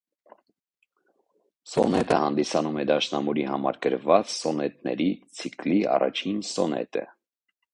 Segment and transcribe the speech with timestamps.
[1.73, 5.09] Սոնետը հանդիսանում է դաշնամուրի համար գրված սոնետների
[5.41, 7.07] ցիկլի առաջին սոնետը։